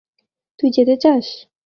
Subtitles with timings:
[0.59, 1.25] তুই যেতে চাস?